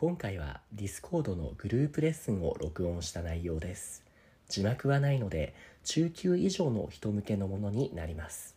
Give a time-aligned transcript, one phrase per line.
[0.00, 4.02] 今回は Discord のグループレッスンを録音した内容です
[4.48, 5.52] 字幕はないので
[5.84, 8.56] 中級以上の人向けのものになります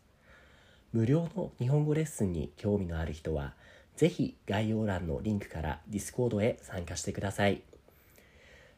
[0.93, 3.55] 無料の日本語レッスンに興味のある人は
[3.97, 7.61] ぜひ概要欄のリンクから Discord へ参加してください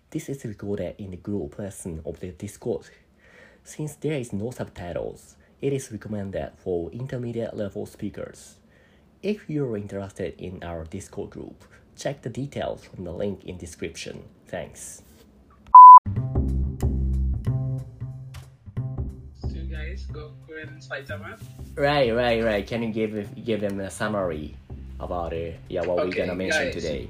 [0.10, 2.86] This is recorded in the group lesson of the Discord.
[3.64, 8.58] Since there is no subtitles, it is recommended for intermediate level speakers.
[9.22, 11.64] If you're interested in our Discord group,
[11.96, 14.24] check the details from the link in description.
[14.48, 15.02] Thanks.
[19.56, 21.40] two guys, Goku and Saitama.
[21.76, 22.66] Right, right, right.
[22.66, 24.56] Can you give give them a summary
[25.00, 25.60] about it?
[25.70, 26.74] yeah what we're gonna mention guys.
[26.74, 27.10] today?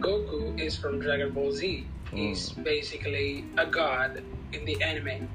[0.00, 1.86] Goku is from Dragon Ball Z.
[2.12, 2.62] He's hmm.
[2.62, 4.22] basically a god
[4.52, 5.28] in the anime.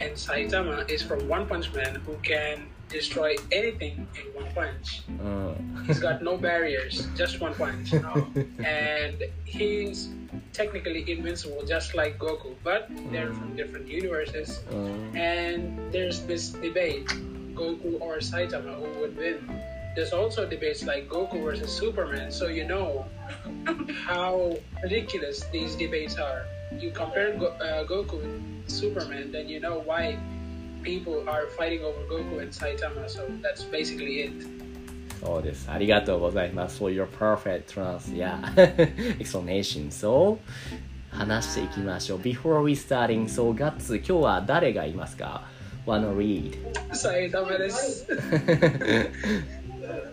[0.00, 5.02] And Saitama is from One Punch Man who can destroy anything in one punch.
[5.24, 5.54] Uh.
[5.86, 7.92] He's got no barriers, just one punch.
[7.92, 8.26] You know?
[8.64, 10.10] and he's
[10.52, 14.60] technically invincible, just like Goku, but they're from different universes.
[14.70, 14.76] Uh.
[15.18, 17.06] And there's this debate
[17.54, 19.38] Goku or Saitama, who would win?
[19.94, 23.06] There's also debates like Goku versus Superman, so you know
[24.04, 26.44] how ridiculous these debates are
[26.79, 30.17] You compare Go- uh, Goku with Superman, then you know why
[30.83, 34.61] people are fighting over Goku and Saitama, so that's basically it.
[35.23, 35.69] そうです。
[35.69, 36.79] ありがとうございます。
[36.79, 38.41] For your perfect trans, yeah,
[39.19, 39.89] explanation.
[39.91, 40.39] So,
[41.11, 42.19] 話していきましょう。
[42.19, 45.43] Before we starting, so ガッツ、今日は誰がいますか
[45.85, 46.57] ?Wanna read?
[46.93, 48.07] Saitama is.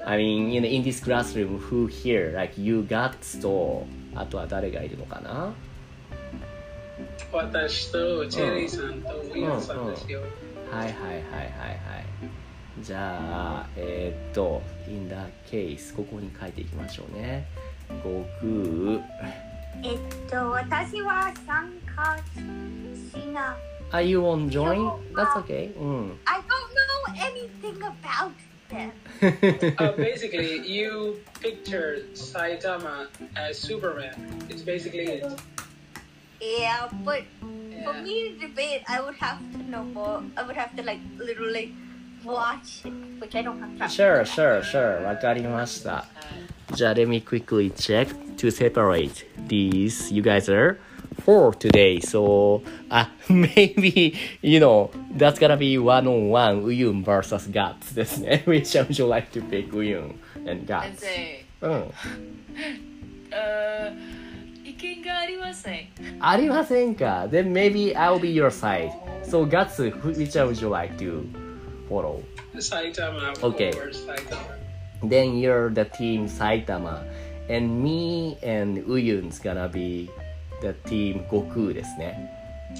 [0.04, 2.34] I mean, in, in this classroom, who here?
[2.34, 5.54] Like you, Guts と、あとは誰がいるのかな
[7.31, 10.21] 私とチェリーさんとウィルさんですよ。
[10.71, 12.03] はいはいはいはいはい。
[12.81, 13.19] じゃ
[13.63, 15.15] あ、えーっと、in the
[15.49, 17.47] case、ここに書いていきましょうね。
[18.03, 19.03] 悟空。
[19.83, 22.17] えっと、私は参加
[23.19, 23.57] しな。
[23.91, 24.75] Are you on join?
[24.75, 25.77] よ That's okay.
[25.77, 26.19] うん。
[26.25, 28.31] I don't know anything about
[28.69, 28.91] them.
[29.77, 34.15] Uh, basically, you picture Saitama as Superman.
[34.49, 35.25] It's basically it.
[36.42, 37.22] Yeah, but
[37.84, 38.02] for Yeah.
[38.02, 40.22] me to debate, I would have to know more.
[40.36, 41.72] I would have to like literally
[42.24, 43.88] watch it, which I don't have time.
[43.88, 45.02] Sure, sure, sure.
[45.04, 46.04] わかりました。
[46.74, 50.12] じゃあ、let me quickly check to separate these.
[50.14, 50.78] You guys are
[51.24, 51.98] four today.
[52.00, 58.42] So, あ、 maybe, you know, that's gonna be one on one, ウユン versus Guts ですね。
[58.46, 60.98] Which one would you like to pick ウユン and 先 Guts?
[61.00, 61.92] 生、うん。
[63.30, 64.21] あー意
[64.83, 65.87] 見がありません。
[66.19, 68.91] ありませんか Then maybe I'll be your side.
[69.23, 71.25] So, Guts, which one would you like to
[71.89, 72.21] follow?
[72.57, 73.71] Saitama, Okay.
[73.71, 74.57] Saitama.
[75.09, 77.03] then you're the team Saitama
[77.49, 80.09] and me and Uyun's gonna be
[80.61, 82.31] the team Goku ですね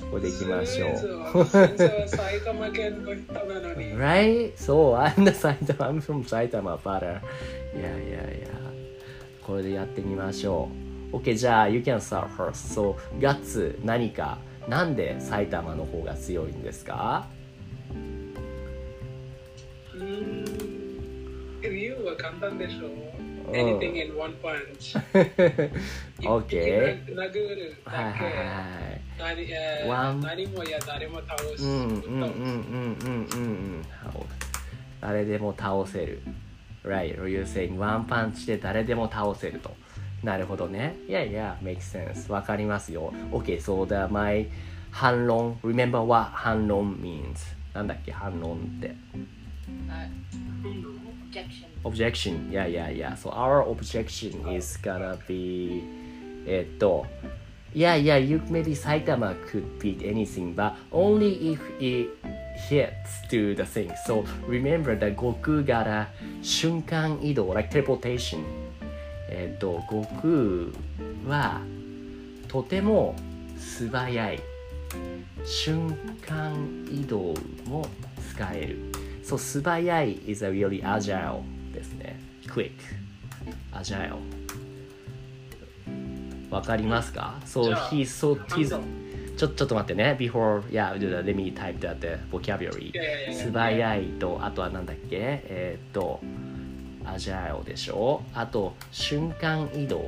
[0.09, 1.45] これでいきましょう
[2.07, 3.93] 埼玉県の人なのに。
[3.97, 4.53] Right?
[4.55, 7.19] So I'm the Saitama I'm from Saitama but uh,
[7.75, 8.47] yeah yeah yeah
[9.45, 10.82] これでやってみましょう
[11.13, 12.73] OK じゃあ You can start first.
[12.73, 14.37] So ガッツ何か
[14.67, 17.27] なんで埼玉の方が強いんですか？
[19.93, 20.45] うーん
[21.61, 22.89] 理由は簡単でしょ
[23.51, 24.97] Anything in one punch.
[26.21, 28.25] OK 殴るはいはいだけ。
[28.25, 28.31] は
[28.95, 29.01] い。
[29.19, 31.63] 何えー One 何もや誰も倒す。
[31.63, 32.27] うんうんうんうんうん
[33.05, 33.45] うんう
[33.79, 33.85] ん。
[35.01, 36.21] 誰でも倒せる。
[36.85, 39.71] Right, you're saying one punch で誰でも倒せると
[40.23, 44.47] なるほどね Yeah, yeah, makes sense わかりますよ Okay, so the my
[44.91, 47.35] 反論 Remember what 反論 means
[47.73, 50.11] なんだっけ反論ってはい
[51.33, 55.83] objection objection yeah yeah yeah so our objection is gonna be
[56.45, 57.05] えっと
[57.73, 62.09] yeah yeah you maybe Saitama could beat anything but only if it
[62.69, 66.07] hits to the thing so remember that Goku got a
[66.43, 68.39] 瞬間移動 like teleportation
[69.33, 71.61] えっと悟空は
[72.47, 73.15] とても
[73.57, 74.39] 素早い
[75.43, 77.33] 瞬間移動
[77.65, 77.85] も
[78.31, 78.77] 使える。
[79.23, 81.41] そう、素早い is a really agile
[81.73, 82.19] ですね。
[82.47, 82.71] quick,
[83.71, 84.17] agile。
[86.51, 87.39] わかりますか？
[87.45, 88.79] そう、じゃあ he's so, he's, ド
[89.35, 90.15] ちょちょっと待ってね。
[90.19, 92.93] before, yeah, let me type that vocabulary.
[93.33, 95.17] 素早いと、あとはなんだっけ？
[95.45, 96.19] えーっと、
[97.05, 98.21] agile でしょ？
[98.33, 100.05] あと、瞬間移動。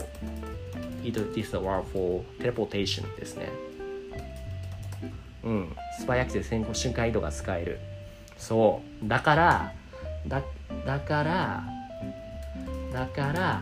[1.04, 3.50] 移動 this is a word for teleportation ですね。
[5.44, 7.80] うん、素早くて先行瞬間移動が使える
[8.36, 9.74] そうだから
[10.28, 10.42] だ
[10.88, 11.64] だから
[12.92, 13.62] だから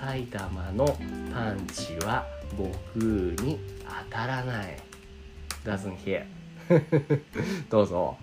[0.00, 0.86] 埼玉の
[1.34, 3.04] パンチは悟空
[3.46, 3.58] に
[4.10, 4.78] 当たらない
[5.66, 6.24] doesn't hit
[7.68, 8.16] どうぞ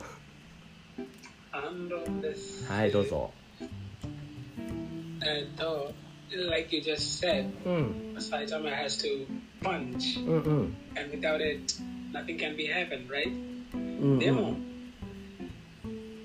[1.51, 2.65] 反論です。
[2.71, 3.05] はいどう。
[3.07, 3.31] ぞ
[5.24, 5.92] えっと、
[6.50, 9.26] like you just said, うん Saitama has to
[9.62, 11.74] punch, うんうん and without it,
[12.12, 13.28] nothing can be happen, right?
[13.74, 13.76] う
[14.16, 14.54] んでも、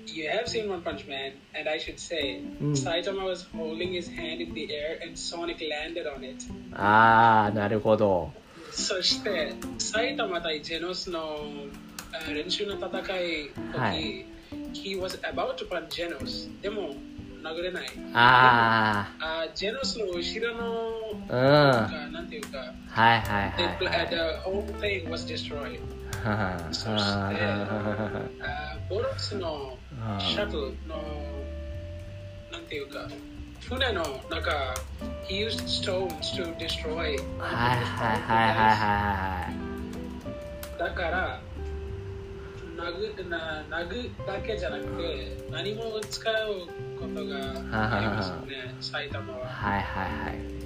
[0.06, 2.72] you have seen One Punch Man, and I should say, Mm.
[2.72, 6.36] Saitama was holding his hand in the air and Sonic landed on it.
[6.74, 8.32] ああなるほど
[8.72, 11.36] そして、埼玉対ジェノスの
[12.12, 12.88] あ練習の戦
[13.20, 14.24] い時、はい
[14.72, 16.48] he was about to punch ジェノス。
[16.62, 16.94] でも、
[17.43, 17.87] 殴れない。
[18.13, 24.15] ああジェノスの後ろの、あうんなんていうか、いはいはいはい the
[24.45, 25.79] whole thing was destroyed.
[26.23, 31.03] はそしてボロスのあシャトルの、
[32.51, 33.07] なんていうか、
[33.67, 34.51] 船の中、
[35.27, 36.95] he used stones to destroy.
[36.95, 41.39] はいはいはいはいはいだから、
[42.83, 46.67] 殴な殴だけじゃなくて、何も使う
[46.99, 47.37] ことが
[47.71, 49.47] ありますよね、埼玉は。
[49.47, 50.61] はいはいはい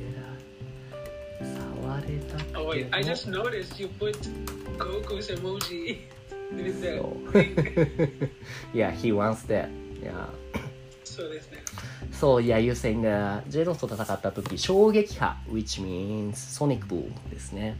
[1.85, 4.17] 触れたけど Oh wait, I just noticed you put
[4.77, 5.99] Goku's emoji
[6.51, 8.29] with thing.
[8.73, 9.69] yeah he wants that
[10.01, 10.27] yeah
[11.03, 11.59] そうですね。
[12.11, 17.77] そう、いや、優先が、ジェロスと戦った時、衝撃波、which means sonic boom ですね。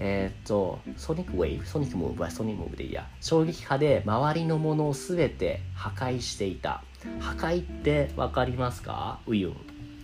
[0.00, 3.06] えーっと、ソニックウェイブ、ソニックムーブはソニックムーブでいいや。
[3.20, 6.82] 衝撃波で周りのものをすべて破壊していた。
[7.20, 9.56] 破壊ってわかりますかウユン。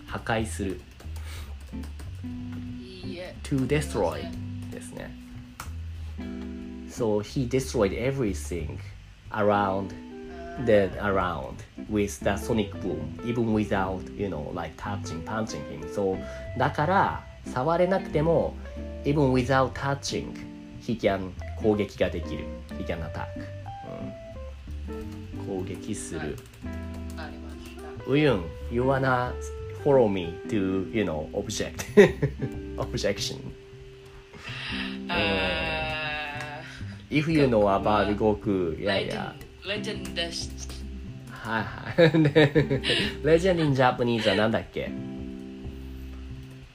[0.06, 0.81] 破壊する。
[2.81, 4.23] いいえ to destroy
[4.70, 5.14] ですね。
[6.88, 8.79] So he destroyed everything
[9.31, 9.93] around
[10.64, 11.56] the around
[11.90, 15.88] with the sonic boom, even without, you know, like touching, punching him.
[15.93, 16.17] So
[16.58, 18.55] だから触れなくても
[19.05, 20.32] even without touching,
[20.81, 21.31] he can
[21.61, 22.44] 攻撃ができる。
[22.79, 23.26] He can attack.
[25.38, 26.37] うん、攻撃する。
[27.17, 29.32] ありましたウユン、you wanna
[29.85, 31.85] follow me to, you know, object.
[32.79, 33.38] objection.
[35.08, 36.61] あ
[37.11, 39.35] If you know about 悟空、いーやいや。
[39.67, 40.50] レジェンドです
[41.31, 41.61] は
[41.97, 42.23] いはい。
[42.23, 42.82] で
[43.23, 44.90] レジェンド in Japanese はなんだっけ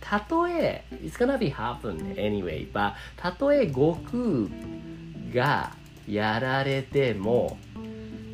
[0.00, 5.72] たとえ it's gonna be happen anyway, but たとえ悟空が
[6.08, 7.58] やられても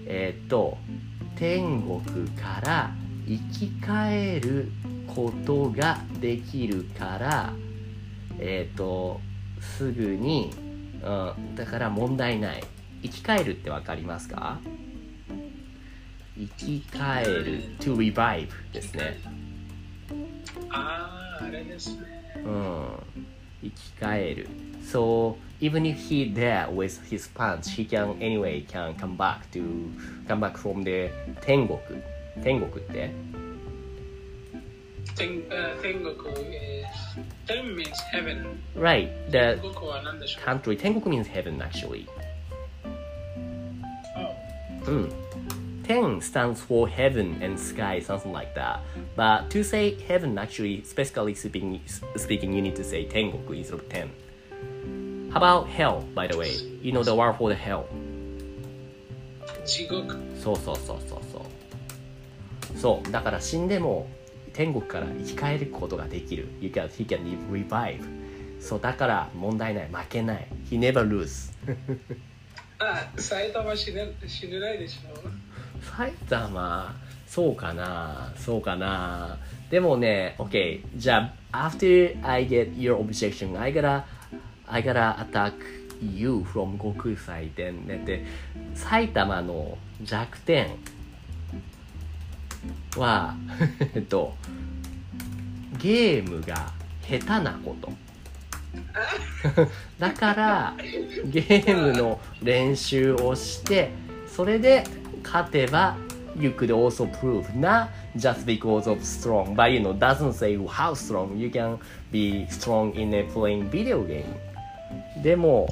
[0.06, 0.78] えっ、と
[1.34, 2.90] 天国から
[3.26, 4.70] 生き返る
[5.06, 7.52] ことができるから
[8.38, 9.20] えっ、と
[9.60, 10.52] すぐに、
[11.02, 11.10] う
[11.42, 12.62] ん、だから問題ない。
[13.02, 14.58] 生き返るってわかりますか？
[16.36, 17.62] 生き返る。
[17.78, 19.18] to revive ですね。
[20.70, 22.42] ああ、あれですね。
[22.44, 22.86] うん
[23.62, 24.48] 生き返る
[24.82, 29.62] so even if he there with his punch he can anyway can come back to
[30.28, 31.78] come back from the 天国
[32.44, 33.10] 天国って
[35.16, 36.86] 天あ天国 is
[37.46, 38.44] 天 means heaven。
[38.76, 42.06] right 天 the 国は何でしょう country 天国 means heaven actually
[44.86, 45.25] Oh, うん。
[45.86, 48.80] 10 stands for heaven and sky, something like that.
[49.14, 51.80] But to say heaven, actually, specifically speaking,
[52.16, 54.08] speaking you need to say 天国 instead of 10.
[55.30, 56.50] How about hell, by the way?
[56.82, 57.84] You know the word for the hell.
[59.64, 60.16] 地獄。
[60.42, 61.46] そうそうそうそうそ
[62.74, 62.78] う。
[62.78, 64.08] そう、だから死んでも
[64.52, 66.48] 天国から生き返ることができる。
[66.60, 68.00] You can, he can revive.
[68.60, 69.88] そう、だから問題ない。
[69.92, 70.48] 負けない。
[70.68, 71.52] He never lose.
[72.78, 75.45] あ、埼玉死ね死ねないでしょ。
[75.96, 76.94] 埼玉
[77.26, 79.38] そうかなそうかな。
[79.70, 84.04] でもね OK じゃあ after I get your objection I gotta
[84.66, 85.52] I gotta attack
[86.00, 88.24] you from 悟空祭典ねで。
[88.74, 90.68] 埼玉の弱点
[92.96, 93.34] は
[93.94, 94.34] えっと
[95.78, 97.92] ゲームが下手なこと。
[99.98, 100.74] だから
[101.24, 103.90] ゲームの練習をして
[104.26, 104.84] それで
[105.26, 105.96] 勝てば
[106.38, 110.94] you could also prove not just because of strong but you know doesn't say how
[110.94, 111.78] strong you can
[112.12, 114.24] be strong in a playing video game
[115.22, 115.68] でも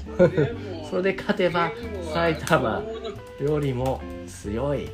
[0.90, 1.70] それで勝てば
[2.12, 2.82] 埼玉
[3.40, 4.88] よりも強い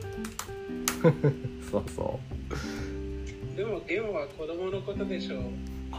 [1.70, 2.18] そうそ
[3.56, 5.40] でもゲームは子供のことでしょう。
[5.40, 5.42] う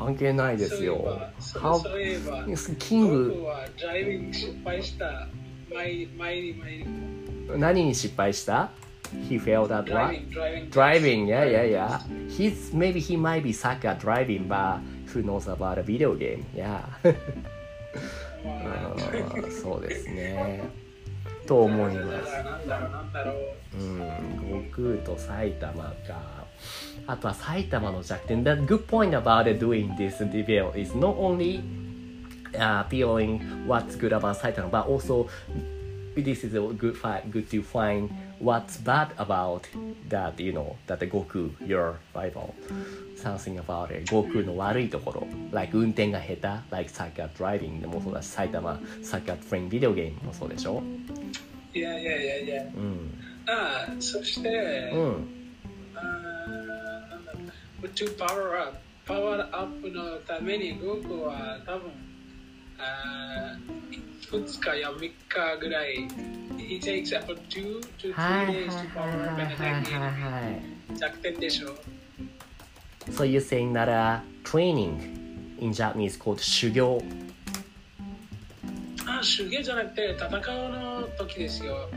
[0.02, 1.60] 関係ないですよそ
[1.96, 2.46] ういえば、
[2.80, 5.28] キング僕はドライビング失敗した。
[7.58, 8.72] 何に失敗した
[9.30, 10.16] He failed at what?
[10.72, 12.00] Driving, yeah, yeah, yeah.
[12.30, 16.46] He's maybe he might be suck at driving, but who knows about a video game?
[16.56, 16.82] Yeah.
[19.62, 20.64] そうですね。
[21.46, 22.32] と思います。
[23.74, 24.00] うん、
[24.72, 26.46] 悟空と埼玉か。
[27.08, 28.44] あとは埼玉の弱点。
[28.44, 31.62] The good point about doing this debate is not only
[32.59, 35.29] uh, feeling what's good about Saitama, but also
[36.15, 39.69] this is a good fight, good to find what's bad about
[40.09, 42.55] that, you know, that the Goku, your rival.
[43.17, 44.07] Something about it.
[44.11, 45.27] 悟空の悪いところ。
[45.53, 46.49] like 運転が下手。
[46.71, 50.83] like サッカー driving でもそうだし、埼玉サッカー playing video game もそうでしょ
[51.75, 52.63] いやいやいやいや。
[52.63, 53.15] うん。
[53.47, 55.29] ああ、そして、うん。
[55.95, 57.39] あーなんだろ
[57.83, 62.10] う to power up パワーアップのためにゴークは多分あー
[64.32, 66.08] 2日や3日ぐらい
[66.58, 70.98] He takes about 2 to はいはい3 days to power up はい and はい attack はいはい。
[70.98, 71.76] 弱点でしょ
[73.10, 77.02] So you're saying that uh, training in Japanese called 修行。
[79.08, 81.90] あ修行じゃなくて戦うの時ですよ、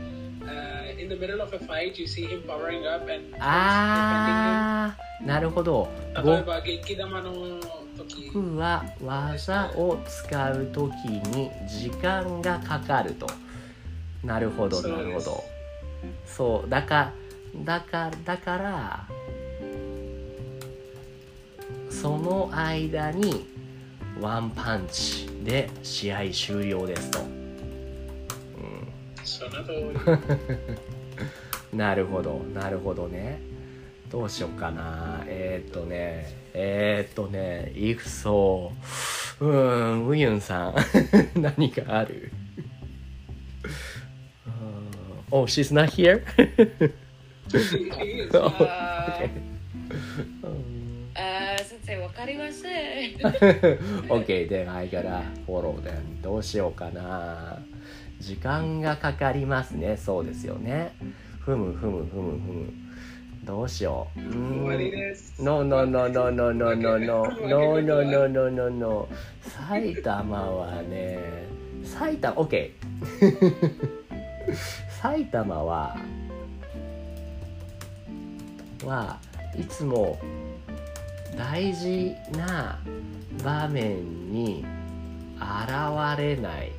[0.47, 5.89] uh, In the middle of a fight you see him powering up and あー、なるほど。
[6.13, 7.31] defending him 例えば激玉の
[7.97, 13.27] 時僕は技を使うときに時間がかかると。
[14.23, 15.43] なるほど、なるほど。
[16.25, 17.13] そう、だか
[17.65, 19.07] ら、だから、だから、
[21.89, 23.47] その間に
[24.19, 27.34] ワンパンチで試合終了ですと。
[29.25, 29.71] その通
[31.71, 33.39] りなるほど、なるほどね。
[34.11, 35.23] どうしようかな。
[35.27, 38.71] えー、っとね、えー、っとね、いくそ
[39.41, 39.45] う。
[39.45, 40.75] うーん、ウユンさん、
[41.41, 42.31] 何かある？
[44.45, 44.51] うん
[45.31, 46.23] Oh, she's not here?
[47.49, 48.37] He is.
[48.37, 48.41] うん
[51.17, 53.15] あー先生わかりません
[54.09, 56.21] OK, then I gotta follow them.
[56.21, 57.57] どうしようかな。
[58.19, 59.97] 時間がかかりますね。
[59.97, 60.95] そうですよね。
[61.39, 62.73] ふむふむふむふむ。
[63.43, 64.19] どうしよう。
[64.19, 65.41] うーん終わりです。
[65.41, 69.07] No, no, no, no, no, no, no, no, no, no, no, no, no, no.
[69.41, 71.19] 埼玉はね、
[71.83, 72.71] 埼玉、OK。
[75.01, 75.97] 埼玉は、
[78.83, 79.19] は
[79.57, 80.17] いつも
[81.37, 82.79] 大事な
[83.43, 84.65] 場面に
[85.37, 86.71] 現れない。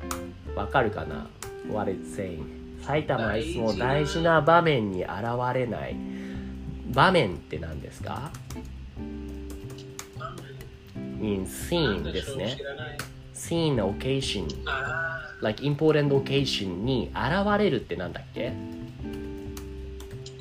[0.57, 1.27] わかるかな
[1.71, 2.57] ?What it's saying.
[2.81, 5.11] 埼玉はいつも大事な場面に現
[5.53, 5.95] れない。
[6.93, 8.31] 場面って何ですか
[11.21, 12.57] ?in scene ですね
[13.33, 18.51] scene occasion あ like important occasion に現れるってなんだっけあ、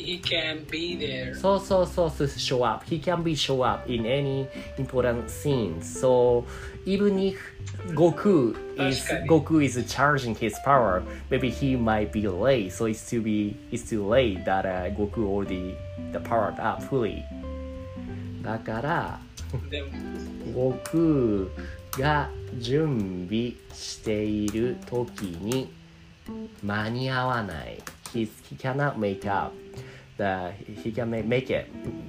[0.07, 1.35] he can be there.
[1.35, 4.47] そうそうそう show up he can be show up in any
[4.79, 6.45] important scenes so
[6.85, 7.37] even if
[7.95, 8.55] Goku
[8.89, 13.57] is Goku is charging his power maybe he might be late so it's to be
[13.73, 15.77] it's too late that、uh, Goku already
[16.13, 17.25] the powered up fully
[18.43, 19.21] だから
[19.71, 19.89] でも、
[20.53, 21.49] 悟
[21.99, 25.69] 空が準備している時に
[26.63, 27.79] 間に合わない
[28.15, 29.53] he, he cannot make up
[30.17, 31.67] the, he can make, make it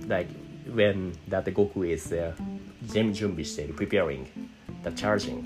[0.08, 0.28] like
[0.74, 2.34] when that the Goku is、uh,
[2.84, 4.26] 準準備している preparing
[4.84, 5.44] the charging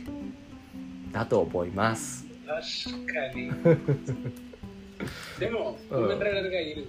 [1.12, 3.52] だと思います確かに。
[5.40, 6.88] でも、うんムーメンライダーがいる。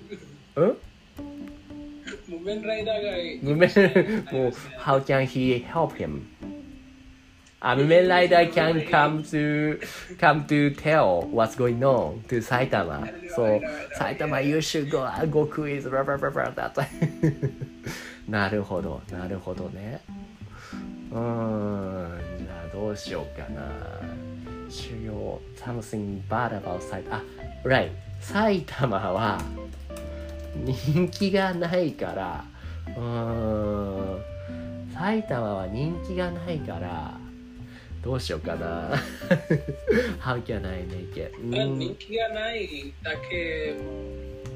[0.56, 3.40] うんムーメンライダーがいる。
[3.42, 3.68] 無面
[4.32, 6.22] もう how can he help him
[7.64, 9.78] あ、無面ライダー can come to
[10.18, 13.06] come to tell what's going on to 埼玉。
[13.36, 13.60] そう、
[13.96, 16.86] 埼玉 you should go, Goku is blah blah blah blah that
[18.28, 20.00] なるほど、なるほどね。
[21.12, 23.62] うーん、じゃあどうしようかな。
[24.68, 27.16] 修行、something bad about 埼玉。
[27.18, 27.22] あ、
[27.64, 27.90] right。
[28.20, 29.40] 埼玉は
[30.56, 32.44] 人気がないから、
[32.96, 34.22] うーん、
[34.92, 37.21] 埼玉は人気がないから、
[38.02, 38.96] どうしようかな。
[40.20, 41.32] How can I make it?
[41.38, 43.76] う人ん気がないだけ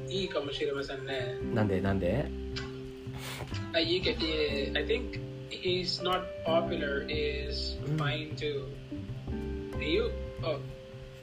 [0.09, 1.37] いいかもしれませんね。
[1.53, 2.25] なんでなんで
[3.73, 7.97] Uh, you get, yeah, I think he's not popular is Mm.
[7.97, 8.67] fine too.
[9.79, 10.11] You,
[10.43, 10.59] oh,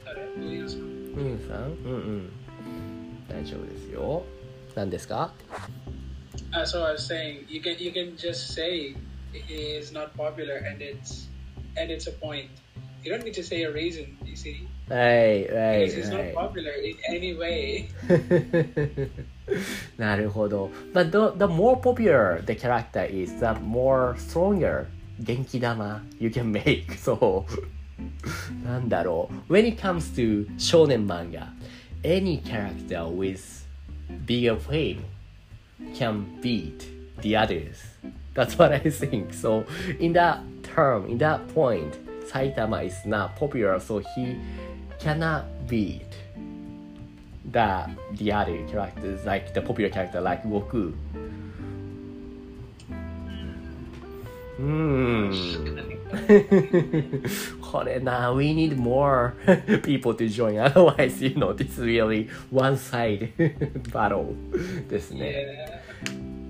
[0.05, 2.29] 誰ウィルさんうんさんうんうん
[3.29, 4.23] 大丈夫ですよ
[4.75, 5.33] 何ですか
[6.51, 8.95] Uh, so I was saying, you can you can just say
[9.33, 11.27] he is not popular, and it's
[11.76, 12.48] and it's a point.
[13.02, 14.16] You don't need to say a reason.
[14.24, 17.86] You see, はいはい because he's は not い popular in any way.
[19.98, 20.70] なるほど。
[20.92, 24.86] But the, the more popular the character is, the more stronger
[25.20, 26.94] 元気玉 you can make.
[26.96, 28.66] そう。
[28.66, 29.52] なんだろう。
[29.52, 31.52] When it comes to 少年漫画、
[32.02, 33.40] any character with
[34.26, 35.00] bigger fame
[35.94, 36.84] can beat
[37.22, 37.76] the others.
[38.34, 39.32] That's what I think.
[39.32, 39.64] So
[39.98, 40.38] in that
[40.74, 44.36] term, in that point, Saitama is not popular, so he
[44.98, 46.02] cannot beat
[47.50, 50.92] the the other characters like the popular character like Goku.
[54.56, 55.30] Hmm.
[57.60, 59.34] これな、we need more
[59.82, 60.58] people to join.
[60.58, 63.32] Otherwise, you know, this is really one side
[63.92, 64.34] battle
[64.88, 65.46] ですね。
[65.70, 65.73] Yeah.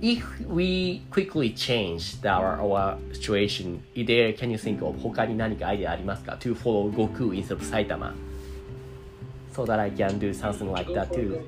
[0.02, 6.92] If we quickly change our, our situation, there can you think of 他に何かアイデアありますか ?to follow
[6.92, 8.14] Goku instead of Saitama?
[9.54, 11.40] So that I can do something like that too.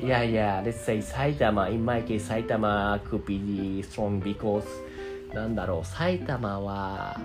[0.00, 0.62] Yeah, yeah.
[0.62, 1.72] Let's say Saitama.
[1.72, 4.64] In my case, Saitama could be strong because
[5.32, 7.18] なんだろう、埼玉は、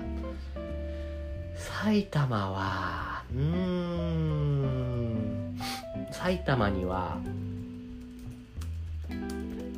[1.55, 5.57] 埼玉は、うーん、
[6.12, 7.17] 埼玉には、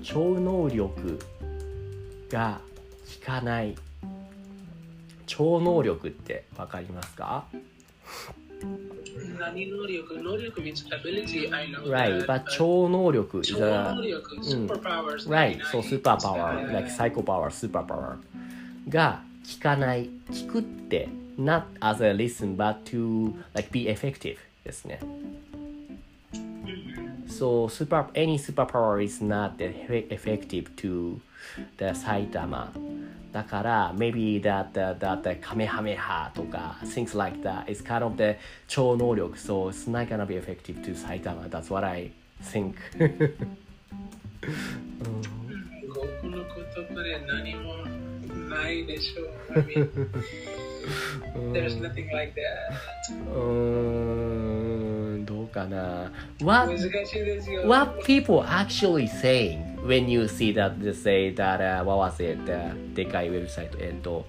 [0.03, 1.19] 超能力
[2.29, 2.59] が
[3.21, 3.75] 効かない。
[5.25, 7.45] 超能力ってわかりますか
[9.37, 10.21] Nani Noryoku.
[10.21, 11.51] Noryoku means ability.
[11.53, 11.89] I know.
[11.89, 13.95] Right, that, but 超能力 is a...
[13.95, 15.29] Noryoku, superpowers.
[15.29, 15.89] Right, nani so nani.
[15.89, 18.17] superpower, like psycho power, superpower
[18.89, 19.21] が
[19.55, 20.09] 効かない、
[20.47, 24.99] 効くって、not as a listen but to like be effective ですね。
[27.27, 31.19] So super any superpower is not effe- effective to
[31.77, 32.71] the Saitama.
[33.33, 38.35] だから、maybe that, that, that, that カメハメハとか things like that is kind of the
[38.67, 41.47] 超能力 so it's not gonna be effective to Saitama.
[41.49, 42.11] That's what I
[42.41, 42.75] think.
[45.87, 46.45] ゴクの言
[46.95, 47.73] 葉で何も
[48.49, 49.59] ないでしょう。
[49.59, 49.89] I mean,
[51.53, 52.71] there's nothing like that.
[55.46, 56.10] うーんどうかな
[56.42, 57.62] What 難しいですよ。
[57.68, 64.26] what people actually saying when you see that they say that、uh, what was it、uh, でかいウェブサイトえっ、と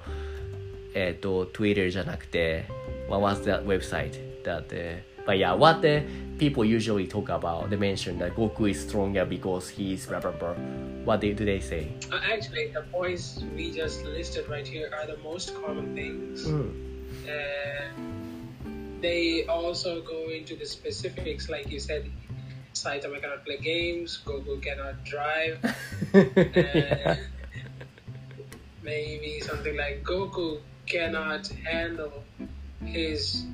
[0.93, 2.65] えっ、と Twitter じゃなくて
[3.09, 4.11] what was that website
[4.43, 6.03] that、uh, but yeah what the
[6.37, 10.31] people usually talk about they mention that Goku is stronger because he is blah blah
[10.31, 10.55] blah
[11.05, 15.05] what they, do they say Uh, actually, the points we just listed right here are
[15.07, 16.47] the most common things.
[16.49, 16.73] うん
[17.25, 18.26] And
[19.00, 22.10] they also go into the specifics, like you said.
[22.74, 24.20] Saitama cannot play games.
[24.24, 25.58] Goku cannot drive.
[26.14, 27.18] and
[28.82, 32.24] maybe something like Goku cannot handle
[32.84, 33.44] his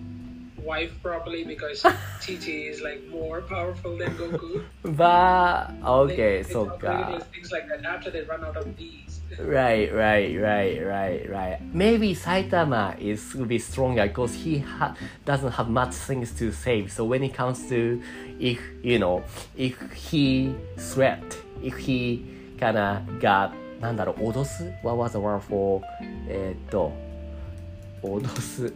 [0.64, 1.82] wife properly because
[2.22, 4.62] TT is like more powerful than Goku.
[4.84, 8.58] but They- okay they そっ talk か about things like that after they run out
[8.58, 9.20] of these.
[9.40, 11.60] Right, right, right, right, right.
[11.74, 16.92] Maybe Saitama is will be stronger because he ha- doesn't have much things to save.
[16.92, 18.02] So when it comes to
[18.40, 19.24] if you know
[19.56, 21.22] if he threat,
[21.64, 22.26] if he
[22.60, 25.82] kinda got なんだろう脅す What was the word for
[26.28, 26.92] えーっと
[28.04, 28.74] 脅す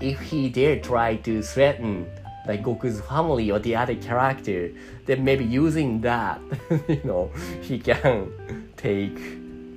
[0.00, 2.06] If he dare try to threaten
[2.46, 4.70] like Goku's family or the other character,
[5.06, 6.40] then maybe using that,
[6.88, 8.32] you know, he can
[8.76, 9.16] take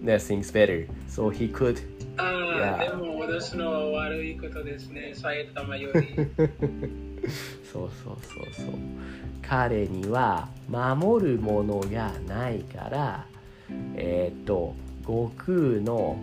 [0.03, 0.88] the things better.
[1.09, 1.81] So he could
[2.17, 2.89] ああ、Yeah.
[2.91, 6.15] でも脅すのは悪いことですね、埼玉より。
[7.71, 8.75] そうそうそうそう
[9.41, 13.25] 彼には守るものがないから
[13.95, 16.17] えーっと悟空の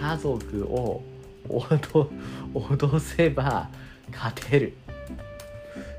[0.00, 1.02] 家族を
[1.50, 2.08] 脅
[2.54, 3.68] 脅せば
[4.12, 4.74] 勝てる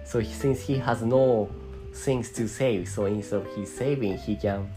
[0.06, 1.50] So he, since he has no
[1.94, 4.68] things to save so instead of he saving he can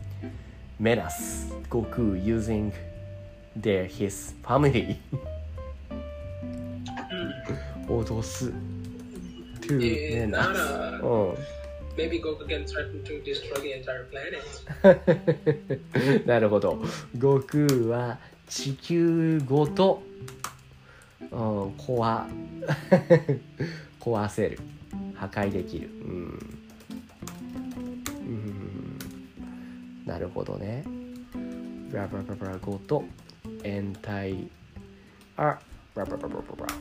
[0.78, 2.72] menace Goku using
[3.56, 4.96] their his family
[7.88, 8.52] 脅す
[9.60, 11.36] to menace ら、うん
[11.96, 14.42] maybe Goku can threaten to destroy the entire planet.
[16.26, 16.82] なるほど。
[17.14, 20.02] 悟空は地球ごと、
[21.34, 22.24] うん、壊
[24.00, 24.58] 壊せる。
[25.14, 25.88] 破壊できる。
[25.88, 26.38] うん、
[30.06, 30.84] なるほどね。
[31.90, 33.04] ブラブラブラブラ語と
[33.62, 34.48] 延滞
[35.36, 35.58] あ
[35.94, 36.74] ブラブラブラブラブラ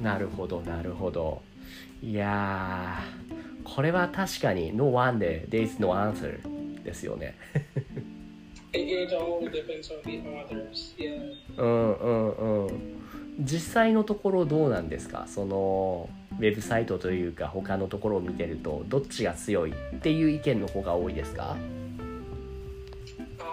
[0.00, 1.42] なるほどなるほど。
[2.02, 6.40] いやーこれは確かに No one で There is no answer
[6.82, 7.34] ですよね。
[8.72, 10.94] It, all depends on the authors.
[10.98, 11.34] Yeah.
[11.56, 13.07] うんうんうん。
[13.38, 21.56] 実際のところどうなんですかそのウェブサイトというか他のところを見てるとどっちが強いっていう意見の方が多いですか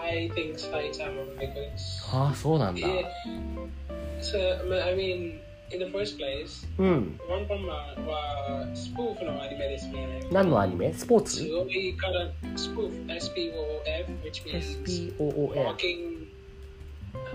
[0.05, 2.87] I think because ああそうなんだ。
[2.87, 3.05] it,
[4.21, 4.37] so
[4.83, 5.39] I mean
[5.71, 7.19] in the first place うん。
[7.27, 14.83] uh, uh, spoof no anime ですね何のアニメスポーツすごいから spoof S-P-O-O-F which means
[15.17, 15.53] ?SPOOF。
[15.53, 16.27] mocking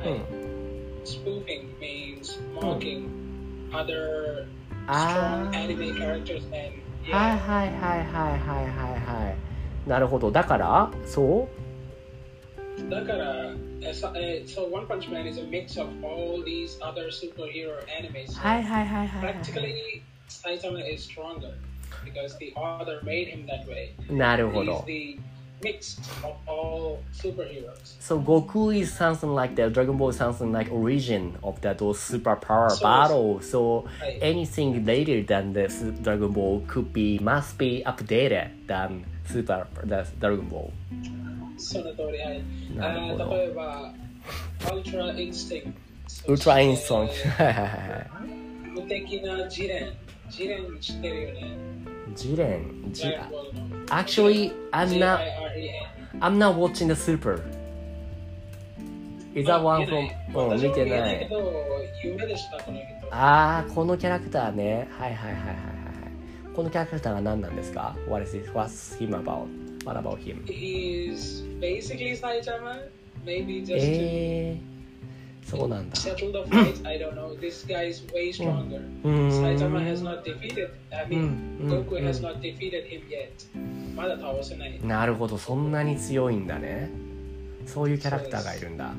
[0.05, 0.70] うんはい。
[1.11, 3.09] Spoofing means mocking
[3.73, 4.47] other
[4.87, 5.51] あ strong あ。
[5.53, 8.97] anime characters and はい yeah はいはいはいはいは
[9.27, 9.89] いはい。
[9.89, 10.31] なるほど。
[10.31, 18.33] だから、そうだから、uh, so, uh, so One Punch Man is a mix of all these other superhero animes.
[18.39, 19.35] はいはいはいはいはい。
[19.35, 21.55] Practically, Saitama is stronger
[22.05, 23.93] because the author made him that way.
[24.15, 24.85] なるほ He's ど。
[24.87, 25.19] the
[25.64, 27.96] mix of all superheroes.
[28.00, 31.98] So Goku is something like the Dragon Ball is something like origin of that those
[32.00, 33.42] superpower So- battle.
[33.42, 34.20] So はい。
[34.22, 40.06] anything later than the Su- Dragon Ball could be must be updated than Super the
[40.20, 40.70] Dragon Ball.
[41.58, 42.44] その通り、はい。
[42.76, 43.94] なるほどあー例えば、
[44.66, 45.74] Ultra Instinct。
[46.28, 48.08] Ultra Instinct そしてはいはいはいは
[48.68, 48.70] い。
[48.76, 49.94] 無敵なジレン。
[50.31, 51.57] ジレン知ってるよね。
[52.15, 53.11] ジレン、ジ Ball
[53.71, 55.21] の Actually, I'm not
[56.21, 57.43] I'm not watching the Super.
[59.35, 60.09] Is that one from
[60.51, 61.29] うん見てない。
[63.13, 65.63] ああこのキャラクターねはいはいはいはいはいは
[66.53, 68.51] いこのキャラクターが何なんですか What is it?
[68.53, 69.47] What's him about?
[69.85, 70.45] What about him?
[70.47, 72.79] He's basically Saitama.
[73.25, 74.70] Maybe just えー、
[75.45, 76.87] そうなんだ settle the fight.
[76.87, 77.39] I don't know.
[77.41, 78.77] This guy is way stronger.
[79.05, 80.71] うーん Saitama has not defeated.
[80.91, 82.23] I mean, Mm, mm, Goku has mm.
[82.23, 83.31] not defeated him yet.
[83.97, 84.81] まだ倒せない。
[84.85, 86.91] なるほどそんなに強いんだね
[87.67, 88.93] そういうキャラクターがいるんだ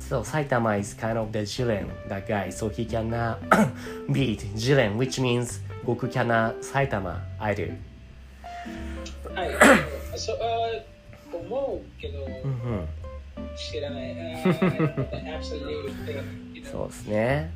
[0.00, 3.38] So Saitama is kind of the Jiren, that guy, so he cannot
[4.12, 7.76] beat Jiren, which means Goku cannot Saitama either.
[9.34, 9.50] はい。
[10.18, 10.82] so, あ
[11.32, 12.28] 思うけど、うんう
[12.82, 12.88] ん
[13.56, 14.12] 知らない。
[14.44, 15.42] Uh,
[16.72, 16.84] そ?
[16.84, 17.50] うですね。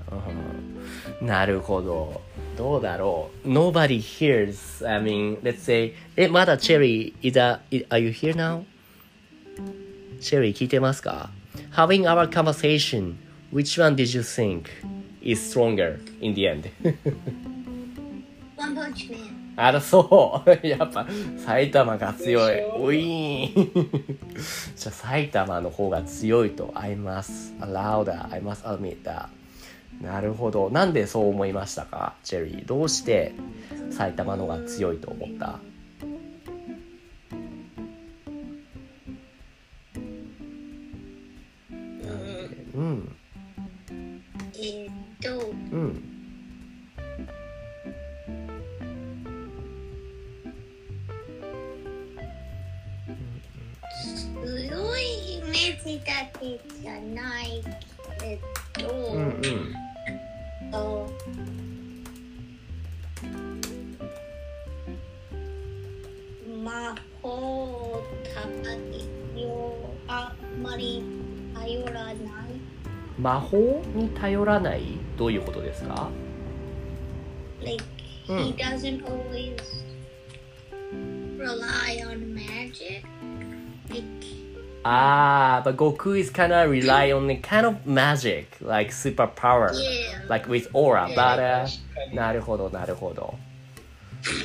[1.20, 2.20] うんなるほど。
[2.56, 3.48] どうだろう。
[3.48, 4.86] Nobody hears.
[4.86, 8.64] I mean, let's say, え、まだチェリー、is that, are you here now?
[10.20, 11.30] チェリー聞いてますか
[11.74, 13.16] ?Having our conversation,
[13.52, 14.66] which one did you think
[15.22, 16.70] is stronger in the end?
[18.56, 19.35] One Punch Man.
[19.56, 20.50] あら、そう。
[20.66, 21.06] やっぱ、
[21.38, 22.64] 埼玉が強いでし。
[22.64, 23.72] ょウィーン。
[24.76, 26.70] じゃあ、埼玉の方が強いと。
[26.74, 28.32] I must allow that.
[28.32, 29.28] I must admit that.
[30.02, 30.68] なるほど。
[30.70, 32.14] なんでそう思いましたか？
[32.22, 32.66] チェリー。
[32.66, 33.32] どうして
[33.90, 35.58] 埼玉の方が強いと思った？
[42.74, 43.16] うん。
[44.58, 46.15] えーっと、うん。
[56.82, 57.62] じゃない
[58.20, 60.72] けど、うんうん。
[60.72, 61.08] と
[66.64, 68.02] 魔法
[68.34, 71.02] たよあまり
[71.54, 72.16] 頼らない。
[73.18, 74.98] 魔法に頼らない？
[75.16, 76.10] どういうことですか
[77.62, 77.84] ？Like
[78.26, 79.56] he doesn't always
[81.38, 83.04] rely on magic
[84.85, 90.49] ああ、but Goku is kind of rely on the kind of magic, like superpower, yeah like
[90.49, 93.35] with aura, but、uh, 確かになるほど、なるほど。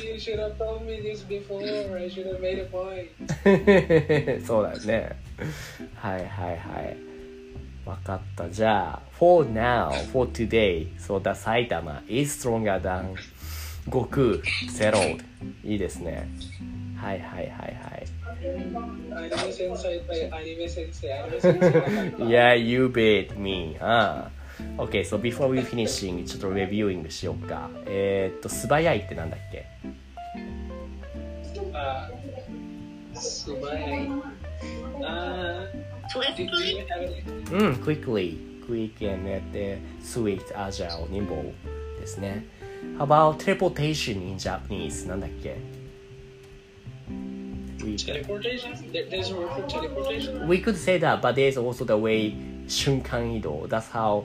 [0.03, 1.61] You should have told me this before.
[1.95, 3.09] I should have made a point.
[4.45, 5.15] そうだよね。
[5.95, 6.97] はいはいはい。
[7.85, 8.49] わかった。
[8.49, 13.15] じゃあ、for now, for today, so the Saitama is stronger than
[13.88, 15.22] Goku settled.
[15.64, 16.28] いいですね。
[16.96, 18.06] はいはいはいはい。
[19.14, 19.88] アニメ先生、
[20.30, 22.28] アニメ先生、アニメ先生だから。
[22.28, 23.76] Yeah, you beat me.
[23.80, 24.30] あ
[24.78, 24.82] あ。
[24.82, 27.70] OK, so before we finishing, ちょっとレビューイングしようか。
[27.86, 29.66] えー、っと、素早いってなんだっけ
[31.74, 32.10] あ
[33.14, 34.08] 素早い。
[35.04, 35.66] あ?
[36.14, 41.52] うん、quickly, quick and で swift, agile, nimble
[42.00, 42.44] ですね。
[42.98, 45.06] How about teleportation in Japanese?
[45.08, 45.56] なんだっけ
[47.82, 48.74] ?We we can Teleportation?
[48.92, 50.46] There- There's a word for teleportation?
[50.46, 52.34] we could say that, but there's also the way
[52.68, 54.24] 瞬間移動 That's how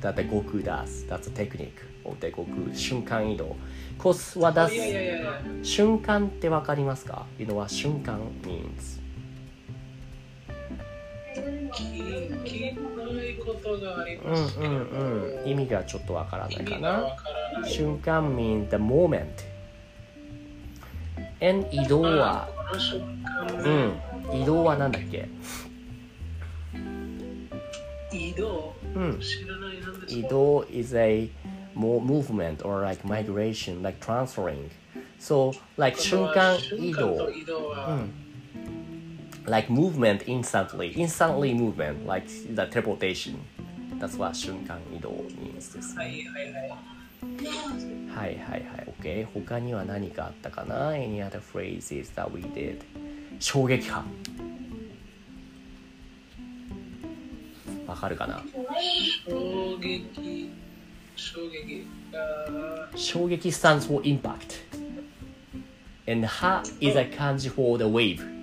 [0.00, 1.06] that the Goku does.
[1.08, 3.56] That's the technique of the Goku 瞬間移動
[3.98, 5.64] Cause what Oh, does yeah, yeah, yeah, yeah.
[5.64, 9.02] 瞬間ってわかりますか You know what 瞬間 means?
[11.74, 17.33] 聞聞かないことがありうんますけど、うんうん意味がちょっとわからない意かな味がわからない。
[17.65, 19.25] 瞬間 means the moment
[21.41, 23.47] and 移動はあこの瞬間
[24.33, 25.27] うん移動はなんだっけ
[28.11, 31.29] 移動うん知らないなんですか移動 is a
[31.75, 34.69] more movement or like migration like transferring
[35.19, 37.99] so like 瞬間移動瞬間と移動は、
[39.45, 43.35] like movement instantly instantly movement like the teleportation
[43.99, 45.09] that's what 瞬間移動
[45.41, 46.92] means ですはいはいはい。
[48.14, 52.78] はいはいはい OK 他には何かあったかな Any other phrases that we did
[53.40, 54.04] 衝撃波
[57.86, 58.42] わかるかな
[59.28, 60.50] 衝撃、
[61.16, 64.62] 衝撃が、衝撃 stands for impact
[66.06, 68.34] and 波 is a 漢字 for the wave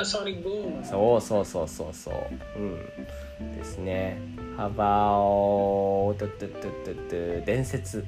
[0.00, 0.82] a sonic boom。
[0.84, 2.10] そうそうそうそうそ
[2.56, 4.18] ううんですね
[4.60, 8.04] about ととととと伝説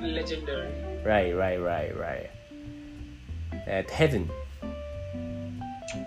[0.00, 1.02] legendary。
[1.04, 2.30] Right right right right
[3.66, 4.28] at heaven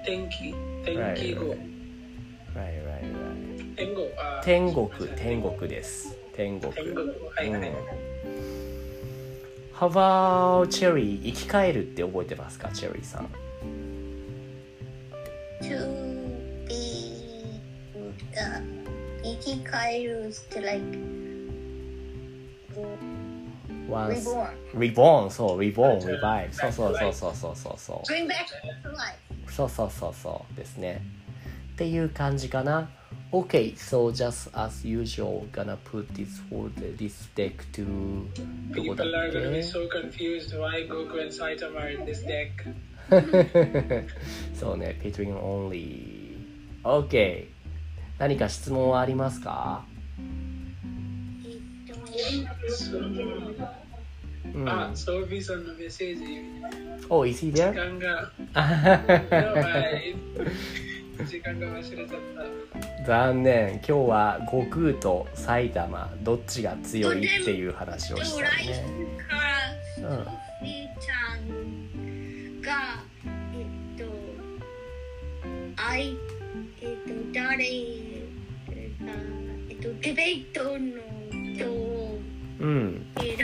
[0.06, 0.54] 天気、
[0.86, 1.58] 天気語 right.。
[2.56, 7.06] right right right 天語、あ天国天国です天国天国。
[7.36, 7.70] はいはい。
[7.70, 8.08] うん
[9.78, 13.28] How about チェリー生き返るって覚えてますかチェリーさん
[15.62, 17.62] to be
[18.34, 18.77] the
[19.27, 20.83] 生き返る to like
[23.89, 28.47] Once reborn reborn そう reborn revive そうそうそうそうそうそうそう bring back
[28.85, 31.03] to life そうそうそうそうですね
[31.75, 32.89] っていう感じかな
[33.35, 37.83] Okay, so just as usual, gonna put this for the, this deck to
[38.75, 42.05] どこだ People っ are gonna be け so confused why Goku and Saitama are in
[42.05, 42.51] this deck.
[44.55, 46.37] そうね、Patreon only.
[46.85, 47.49] OK。
[48.18, 49.86] 何か質問はありますか？
[52.68, 53.02] そう
[54.56, 54.70] うん。
[54.70, 56.24] あ、ソフィーさんのメッセージ。
[57.10, 57.62] Oh, is he 時?
[57.62, 58.96] 間が、は
[59.98, 60.16] い
[61.26, 62.08] 時間が忘れちゃっ
[63.00, 63.06] た。
[63.06, 63.74] 残念。
[63.76, 68.50] 今日は悟空と埼玉、どっちが強いっていう話をしたね。
[70.00, 73.04] うんソフィーちゃんが
[73.56, 74.06] えっと
[75.76, 76.16] あい
[76.82, 77.64] えっと誰が
[79.70, 81.02] えっとデベートの
[81.56, 82.20] 人を
[82.60, 83.06] うん。
[83.20, 83.38] 選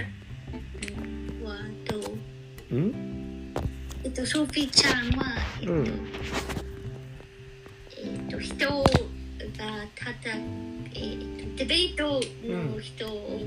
[1.40, 3.54] ぶはとん
[4.04, 5.26] えっとソフィーちゃんは
[5.62, 5.86] えっと、うん
[7.98, 8.84] えっと人が
[9.96, 10.30] たた
[10.94, 11.18] えっ
[11.58, 13.40] とディベートの人を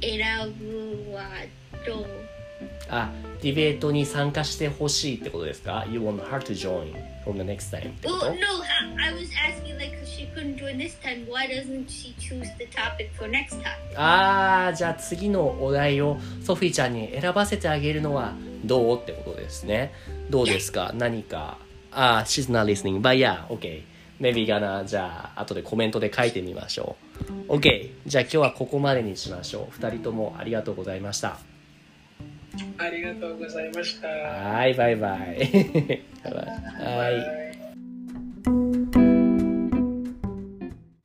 [0.00, 0.18] 選
[0.58, 1.24] ぶは
[1.84, 2.06] と、
[2.90, 3.10] あ、
[3.42, 6.92] ディベートに参加してほしいってことですか ?You want her to join
[7.24, 8.32] from the next time ってこ Well, と no,
[8.98, 11.26] I, was asking like she couldn't join this time.
[11.26, 13.70] Why doesn't she choose the topic for next time?
[13.96, 19.92] あー、じゃあ次のお題をソフィーちゃんに選ばせてあげるのはどうってことですね。
[20.28, 21.58] どうですか何か。
[21.92, 23.00] あー、she's not listening.
[23.00, 23.82] But yeah, okay.
[24.20, 26.96] Maybe gonna, じゃあ後でコメントで書いてみましょ
[27.48, 27.54] う。
[27.54, 27.90] OK。
[28.06, 29.72] じゃあ今日はここまでにしましょう。
[29.72, 31.38] 二人ともありがとうございました。
[32.78, 34.08] ありがとうございました。
[34.08, 36.00] はい、バイバイ。
[36.24, 36.42] バイバ
[36.84, 36.96] イ。
[36.96, 37.39] はい。